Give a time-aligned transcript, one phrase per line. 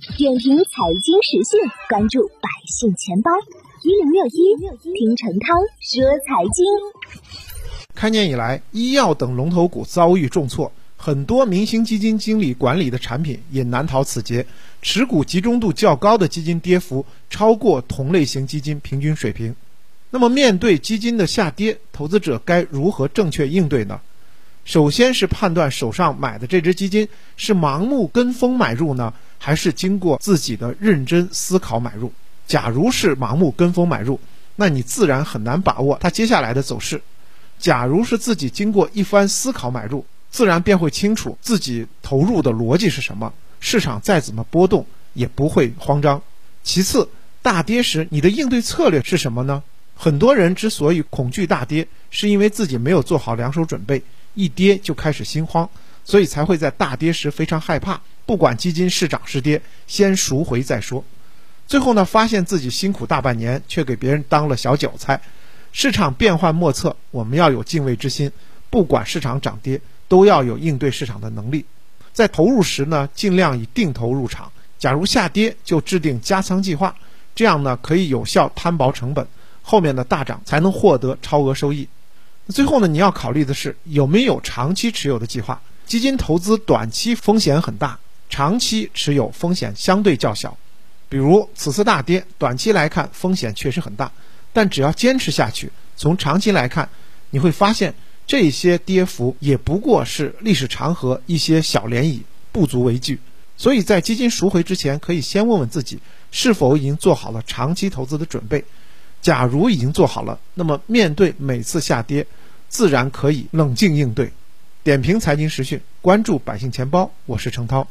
[0.00, 3.30] 点评财经时讯，关注百姓钱包
[3.82, 4.56] 一零六一，
[4.98, 6.64] 听陈涛说财经。
[7.94, 14.46] 开年以来，医药等龙头股遭遇重挫，很多明星基金经理管理的产品也难逃此劫。
[14.80, 19.54] 持股集中度较高的基金跌幅超过同类型基金平均水平。
[20.08, 24.00] 那么，面对基金的下跌，投资者该如何正确应对呢？
[24.64, 27.06] 首先是判断手上买的这只基金
[27.36, 32.12] 是盲目跟风买入呢，还是经过自己的认真思考买入。
[32.46, 34.20] 假如是盲目跟风买入，
[34.56, 36.98] 那你自然很难把握它接下来的走势；
[37.58, 46.20] 假如是自己经过一番思考买入，自然便会清楚自己投入的逻辑是什么，市场再怎么波动也不会慌张。
[46.62, 47.08] 其次，
[47.40, 49.62] 大跌时你的应对策略是什么呢？
[49.94, 54.02] 很多人之所以恐惧大跌，是因为自己没有做好两手准备。
[54.34, 55.68] 一跌就开始心慌，
[56.04, 58.00] 所以才会在大跌时非常害怕。
[58.26, 61.04] 不管基金是涨是跌，先赎回再说。
[61.66, 65.20] 最后呢，发现自己辛苦大半年，却给别人当了小韭菜。
[65.72, 68.30] 市场变幻莫测，我们要有敬畏之心。
[68.70, 71.64] 不管市场涨跌，都要有应对市场的能力。
[72.12, 74.50] 在投入时呢，尽量以定投入场。
[74.78, 76.94] 假如下跌，就制定加仓计划，
[77.34, 79.26] 这样呢可以有效摊薄成本，
[79.62, 81.88] 后面的大涨才能获得超额收益。
[82.48, 85.60] 最后呢，你要考虑的是有没有长期持有的计划。
[85.90, 90.56] 基金投资短期风险很大，长期持有风险相对较小。
[91.08, 94.12] 比如此次大跌，短期来看风险确实很大，
[94.52, 96.88] 但只要坚持下去，从长期来看，
[97.30, 97.92] 你会发现
[98.24, 102.20] 这些跌幅也不过是历史长河一些小涟漪，
[102.52, 103.18] 不足为惧。
[103.56, 105.98] 所以在基金赎回之前，可以先问问自己
[106.30, 108.64] 是否已经做好了长期投资的准备。
[109.20, 112.24] 假如已经做好了，那么面对每次下跌，
[112.68, 114.30] 自然可以冷静应对。
[114.82, 117.86] 点评财经时讯，关注百姓钱包，我是程涛。